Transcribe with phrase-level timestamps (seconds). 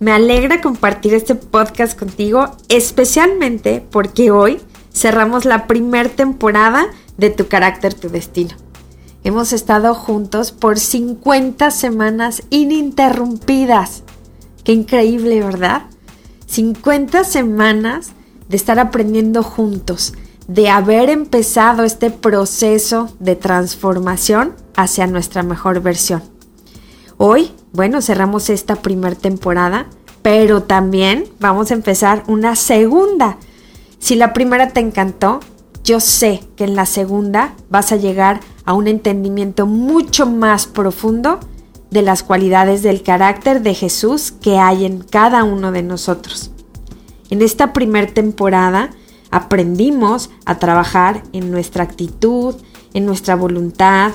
[0.00, 4.58] Me alegra compartir este podcast contigo, especialmente porque hoy
[4.94, 6.86] cerramos la primera temporada
[7.18, 8.56] de Tu carácter, tu destino.
[9.24, 14.02] Hemos estado juntos por 50 semanas ininterrumpidas.
[14.64, 15.82] Qué increíble, ¿verdad?
[16.46, 18.12] 50 semanas
[18.48, 20.14] de estar aprendiendo juntos,
[20.48, 26.22] de haber empezado este proceso de transformación hacia nuestra mejor versión.
[27.22, 29.88] Hoy, bueno, cerramos esta primera temporada,
[30.22, 33.36] pero también vamos a empezar una segunda.
[33.98, 35.40] Si la primera te encantó,
[35.84, 41.40] yo sé que en la segunda vas a llegar a un entendimiento mucho más profundo
[41.90, 46.52] de las cualidades del carácter de Jesús que hay en cada uno de nosotros.
[47.28, 48.92] En esta primera temporada
[49.30, 52.54] aprendimos a trabajar en nuestra actitud,
[52.94, 54.12] en nuestra voluntad,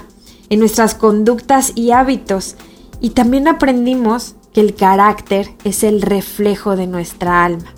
[0.50, 2.56] en nuestras conductas y hábitos
[3.02, 7.74] y también aprendimos que el carácter es el reflejo de nuestra alma.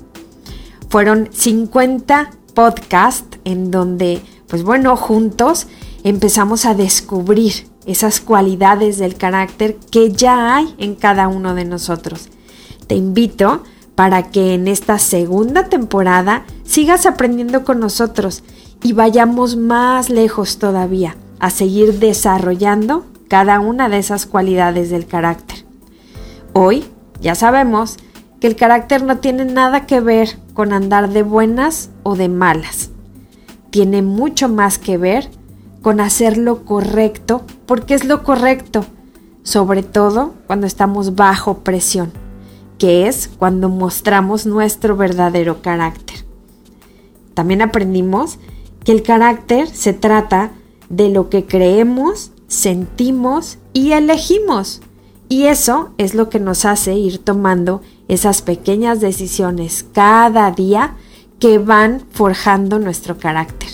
[0.90, 5.68] Fueron 50 podcasts en donde, pues bueno, juntos
[6.04, 12.30] empezamos a descubrir esas cualidades del carácter que ya hay en cada uno de nosotros.
[12.86, 13.64] Te invito
[13.96, 18.44] para que en esta segunda temporada sigas aprendiendo con nosotros
[18.84, 25.66] y vayamos más lejos todavía a seguir desarrollando cada una de esas cualidades del carácter.
[26.53, 26.86] Hoy
[27.22, 27.97] ya sabemos
[28.39, 32.92] que el carácter no tiene nada que ver con andar de buenas o de malas.
[33.69, 35.30] Tiene mucho más que ver
[35.81, 38.85] con hacer lo correcto porque es lo correcto,
[39.44, 42.12] sobre todo cuando estamos bajo presión,
[42.78, 46.25] que es cuando mostramos nuestro verdadero carácter.
[47.34, 48.40] También aprendimos
[48.84, 50.52] que el carácter se trata
[50.90, 54.81] de lo que creemos sentimos y elegimos.
[55.30, 60.96] Y eso es lo que nos hace ir tomando esas pequeñas decisiones cada día
[61.40, 63.69] que van forjando nuestro carácter.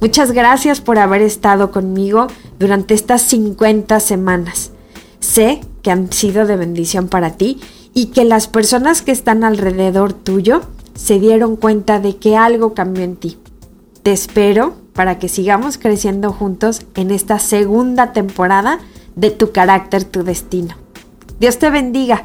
[0.00, 2.26] Muchas gracias por haber estado conmigo
[2.58, 4.72] durante estas 50 semanas.
[5.20, 7.60] Sé que han sido de bendición para ti
[7.94, 10.62] y que las personas que están alrededor tuyo
[10.94, 13.38] se dieron cuenta de que algo cambió en ti.
[14.02, 18.78] Te espero para que sigamos creciendo juntos en esta segunda temporada
[19.16, 20.76] de Tu carácter, tu destino.
[21.38, 22.24] Dios te bendiga.